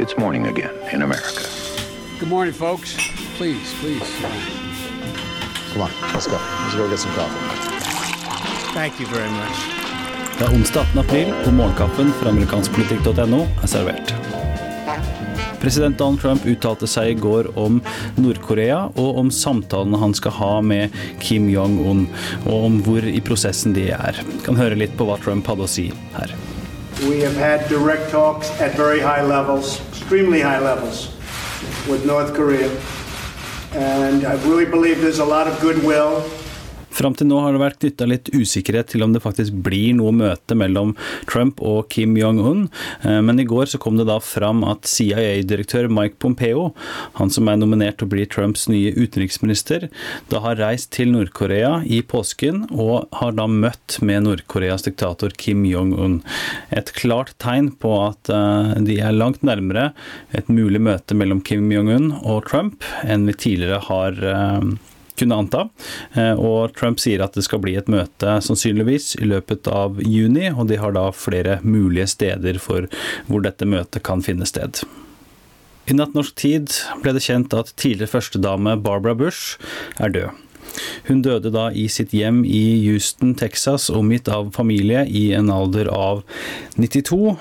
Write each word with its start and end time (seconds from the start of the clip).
It's 0.00 0.16
morning 0.16 0.46
again 0.46 0.72
in 0.94 1.02
America. 1.02 1.44
Good 2.18 2.30
morning, 2.30 2.54
folks. 2.54 2.94
Please, 3.36 3.74
please. 3.80 4.08
Come 5.72 5.82
on, 5.82 5.90
let's 6.14 6.26
go. 6.26 6.38
Let's 6.40 6.74
go 6.74 6.88
get 6.88 6.98
some 6.98 7.12
coffee. 7.12 7.36
Thank 8.72 8.98
you 8.98 9.06
very 9.06 9.28
much. 9.30 9.56
Det 10.38 10.46
er 10.46 10.54
onsdag 10.56 10.80
18. 10.80 10.98
april, 10.98 11.34
og 11.46 11.52
morgenkaffen 11.52 12.12
fra 12.16 12.32
amerikanskpolitikk.no 12.32 13.42
er 13.44 13.68
servert. 13.68 14.14
President 15.60 15.98
Donald 15.98 16.22
Trump 16.24 16.46
uttalte 16.48 16.88
seg 16.88 17.10
i 17.12 17.18
går 17.20 17.50
om 17.60 17.82
Nord-Korea 18.16 18.86
og 18.94 19.18
om 19.20 19.28
samtalene 19.28 20.00
han 20.00 20.16
skal 20.16 20.32
ha 20.38 20.54
med 20.64 20.96
Kim 21.20 21.52
Jong-un, 21.52 22.06
og 22.46 22.70
om 22.70 22.80
hvor 22.88 23.04
i 23.04 23.20
prosessen 23.20 23.76
de 23.76 23.90
er. 23.92 24.24
Kan 24.48 24.56
høre 24.56 24.80
litt 24.80 24.96
på 24.96 25.04
hva 25.10 25.20
Trump 25.20 25.52
hadde 25.52 25.68
å 25.68 25.74
si 25.76 25.90
her. 26.16 26.32
We 27.08 27.20
have 27.20 27.36
had 27.36 27.66
direct 27.68 28.10
talks 28.10 28.50
at 28.60 28.76
very 28.76 29.00
high 29.00 29.22
levels, 29.22 29.80
extremely 30.10 30.40
high 30.40 30.58
levels, 30.58 31.06
with 31.88 32.04
North 32.04 32.34
Korea. 32.34 32.68
And 33.74 34.26
I 34.26 34.32
really 34.42 34.64
believe 34.64 35.00
there's 35.00 35.20
a 35.20 35.24
lot 35.24 35.46
of 35.46 35.60
goodwill 35.60 36.28
Fram 37.00 37.14
til 37.16 37.30
nå 37.30 37.38
har 37.40 37.54
det 37.54 37.62
vært 37.62 37.78
knytta 37.80 38.06
litt 38.10 38.28
usikkerhet 38.34 38.90
til 38.92 39.04
om 39.06 39.14
det 39.14 39.22
faktisk 39.24 39.54
blir 39.64 39.94
noe 39.96 40.12
møte 40.12 40.56
mellom 40.58 40.90
Trump 41.30 41.62
og 41.64 41.86
Kim 41.92 42.12
Jong-un, 42.18 42.66
eh, 43.08 43.20
men 43.24 43.40
i 43.40 43.46
går 43.48 43.70
så 43.72 43.80
kom 43.80 43.96
det 43.96 44.04
da 44.10 44.18
fram 44.20 44.60
at 44.68 44.84
CIA-direktør 44.90 45.88
Mike 45.88 46.18
Pompeo, 46.20 46.74
han 47.16 47.32
som 47.32 47.48
er 47.48 47.56
nominert 47.56 47.96
til 48.00 48.08
å 48.08 48.12
bli 48.12 48.26
Trumps 48.28 48.66
nye 48.68 48.92
utenriksminister, 48.92 49.88
da 50.28 50.42
har 50.44 50.60
reist 50.60 50.90
til 50.98 51.14
Nord-Korea 51.14 51.80
i 51.88 52.02
påsken 52.04 52.66
og 52.68 53.08
har 53.22 53.32
da 53.38 53.48
møtt 53.48 53.96
med 54.04 54.26
Nord-Koreas 54.26 54.84
diktator 54.84 55.32
Kim 55.40 55.64
Jong-un. 55.64 56.20
Et 56.68 56.92
klart 57.00 57.32
tegn 57.40 57.72
på 57.80 57.94
at 58.10 58.28
eh, 58.28 58.76
de 58.84 59.00
er 59.00 59.16
langt 59.16 59.40
nærmere 59.46 59.94
et 60.36 60.52
mulig 60.52 60.84
møte 60.84 61.16
mellom 61.16 61.40
Kim 61.40 61.72
Jong-un 61.72 62.12
og 62.20 62.44
Trump 62.52 62.84
enn 63.08 63.24
vi 63.30 63.38
tidligere 63.48 63.80
har 63.88 64.24
eh, 64.34 64.72
kunne 65.20 65.38
anta. 65.42 65.66
Eh, 66.14 66.32
og 66.34 66.74
Trump 66.78 67.00
sier 67.02 67.22
at 67.24 67.36
det 67.36 67.44
skal 67.46 67.62
bli 67.62 67.76
et 67.78 67.90
møte 67.92 68.38
sannsynligvis 68.46 69.14
i 69.20 69.28
løpet 69.30 69.70
av 69.70 70.00
juni, 70.02 70.48
og 70.50 70.70
de 70.72 70.80
har 70.80 70.96
da 70.96 71.08
flere 71.14 71.60
mulige 71.62 72.08
steder 72.16 72.60
for 72.62 72.88
hvor 73.28 73.44
dette 73.46 73.68
møtet 73.68 74.04
kan 74.06 74.24
finne 74.24 74.48
sted. 74.48 74.82
I 75.90 75.96
natt 75.96 76.14
norsk 76.14 76.36
tid 76.38 76.70
ble 77.02 77.16
det 77.16 77.24
kjent 77.24 77.54
at 77.56 77.72
tidligere 77.80 78.12
førstedame 78.12 78.76
Barbara 78.82 79.16
Bush 79.18 79.58
er 79.98 80.12
død. 80.14 80.46
Hun 81.08 81.22
døde 81.24 81.50
da 81.50 81.70
i 81.74 81.88
sitt 81.90 82.12
hjem 82.14 82.44
i 82.46 82.62
Houston, 82.84 83.34
Texas, 83.38 83.88
omgitt 83.90 84.28
av 84.30 84.52
familie 84.54 85.02
i 85.08 85.30
en 85.34 85.50
alder 85.50 85.90
av 85.90 86.22
92. 86.78 87.34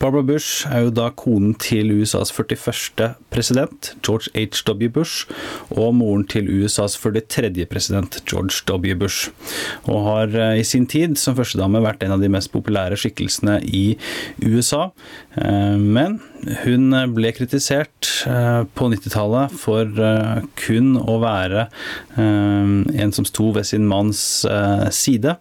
Barbara 0.00 0.24
Bush 0.24 0.64
er 0.64 0.86
jo 0.86 0.92
da 0.96 1.10
konen 1.12 1.52
til 1.60 1.90
USAs 1.92 2.30
41. 2.32 3.10
president, 3.28 3.90
George 4.00 4.30
H.W. 4.32 4.88
Bush, 4.88 5.28
og 5.74 5.92
moren 5.98 6.24
til 6.24 6.48
USAs 6.48 6.96
43. 6.96 7.66
president, 7.68 8.16
George 8.24 8.62
W. 8.64 8.94
Bush, 8.96 9.28
og 9.84 10.06
har 10.06 10.32
eh, 10.32 10.62
i 10.62 10.64
sin 10.64 10.86
tid 10.88 11.18
som 11.20 11.36
førstedame 11.36 11.84
vært 11.84 12.06
en 12.06 12.16
av 12.16 12.24
de 12.24 12.32
mest 12.32 12.48
populære 12.54 12.96
skikkelsene 12.96 13.58
i 13.68 13.84
USA. 14.40 14.86
Eh, 15.36 15.76
men 15.76 16.16
hun 16.64 16.94
ble 17.14 17.32
kritisert 17.36 18.08
eh, 18.28 18.62
på 18.76 18.90
90-tallet 18.92 19.56
for 19.60 19.90
kun 20.60 20.94
å 21.00 21.18
være 21.22 21.66
en 22.20 23.12
som 23.14 23.26
sto 23.28 23.50
ved 23.54 23.66
sin 23.68 23.86
manns 23.88 24.20
side, 24.94 25.34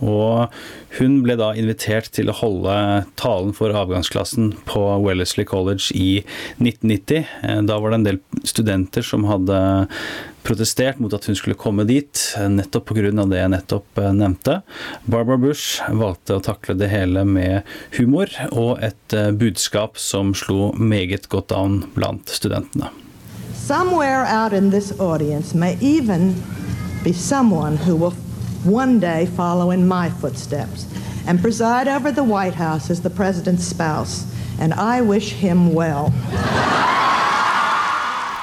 og 0.00 0.52
hun 0.98 1.18
ble 1.24 1.36
da 1.36 1.50
invitert 1.58 2.08
til 2.16 2.30
å 2.30 2.36
holde 2.38 2.74
talen 3.20 3.52
for 3.56 3.74
avgangsklassen 3.76 4.52
på 4.68 4.82
Wellesley 5.04 5.44
College 5.48 5.90
i 5.92 6.22
1990. 6.62 7.26
Eh, 7.42 7.60
da 7.68 7.78
var 7.82 7.92
det 7.92 8.00
en 8.00 8.08
del 8.08 8.20
studenter 8.46 9.04
som 9.04 9.26
hadde 9.28 9.58
protestert 10.46 10.98
mot 11.02 11.14
at 11.14 11.24
hun 11.26 11.36
skulle 11.36 11.58
komme 11.58 11.84
dit, 11.84 12.20
nettopp 12.38 12.92
pga. 12.92 13.10
det 13.10 13.40
jeg 13.40 13.50
nettopp 13.50 13.98
eh, 13.98 14.12
nevnte. 14.14 14.60
Barbara 15.04 15.38
Bush 15.42 15.82
valgte 15.90 16.38
å 16.38 16.44
takle 16.44 16.76
det 16.78 16.90
hele 16.92 17.24
med 17.26 17.66
humor 17.98 18.30
og 18.52 18.78
et 18.84 19.16
eh, 19.16 19.32
budskap 19.34 19.98
som 19.98 20.34
slo 20.34 20.70
meget 20.78 21.28
godt 21.32 21.52
an 21.52 21.82
blant 21.96 22.30
studentene. 22.30 22.92
Somewhere 23.54 24.22
out 24.30 24.52
in 24.52 24.70
this 24.70 24.92
audience 25.00 25.54
may 25.54 25.74
even 25.80 26.34
be 27.02 27.12
someone 27.12 27.76
who 27.76 27.96
will 27.96 28.14
one 28.64 29.00
day 29.00 29.26
follow 29.26 29.72
in 29.72 29.88
my 29.88 30.10
footsteps 30.20 30.86
and 31.26 31.42
preside 31.42 31.88
over 31.88 32.12
the 32.12 32.22
White 32.22 32.54
House 32.54 32.90
as 32.90 33.02
the 33.02 33.10
president's 33.10 33.64
spouse. 33.64 34.24
And 34.60 34.72
I 34.72 35.02
wish 35.02 35.32
him 35.32 35.74
well. 35.74 36.12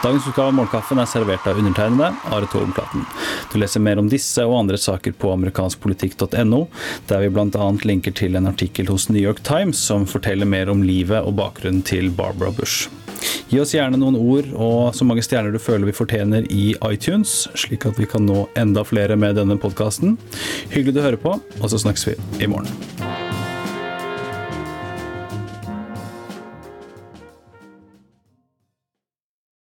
Dagens 0.03 0.25
utgave 0.27 0.47
av 0.47 0.55
Morgenkaffen 0.57 0.99
er 0.99 1.07
servert 1.07 1.45
av 1.47 1.59
undertegnede 1.61 2.09
Are 2.35 2.47
Tordenplaten. 2.51 3.05
Du 3.53 3.55
leser 3.61 3.79
mer 3.79 4.01
om 4.01 4.09
disse 4.11 4.43
og 4.43 4.57
andre 4.57 4.75
saker 4.75 5.15
på 5.15 5.31
amerikanskpolitikk.no, 5.31 6.59
der 7.07 7.23
vi 7.23 7.29
bl.a. 7.31 7.69
linker 7.87 8.11
til 8.19 8.35
en 8.35 8.51
artikkel 8.51 8.91
hos 8.91 9.07
New 9.07 9.23
York 9.23 9.39
Times 9.47 9.79
som 9.79 10.03
forteller 10.03 10.49
mer 10.49 10.67
om 10.73 10.83
livet 10.83 11.23
og 11.23 11.37
bakgrunnen 11.39 11.85
til 11.87 12.11
Barbara 12.11 12.51
Bush. 12.51 12.91
Gi 13.47 13.63
oss 13.63 13.71
gjerne 13.77 13.95
noen 14.01 14.19
ord 14.19 14.51
og 14.51 14.91
så 14.97 15.07
mange 15.07 15.23
stjerner 15.23 15.55
du 15.55 15.61
føler 15.63 15.87
vi 15.87 15.95
fortjener 15.95 16.51
i 16.51 16.73
iTunes, 16.91 17.45
slik 17.55 17.87
at 17.87 17.95
vi 17.95 18.09
kan 18.11 18.27
nå 18.27 18.49
enda 18.59 18.83
flere 18.83 19.15
med 19.15 19.39
denne 19.39 19.55
podkasten. 19.55 20.17
Hyggelig 20.73 20.99
du 20.99 21.05
hører 21.05 21.21
på, 21.29 21.37
og 21.39 21.69
så 21.71 21.79
snakkes 21.79 22.09
vi 22.11 22.19
i 22.43 22.51
morgen. 22.51 23.22